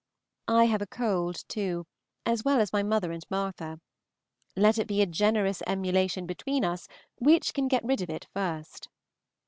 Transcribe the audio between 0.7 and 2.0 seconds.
a cold, too,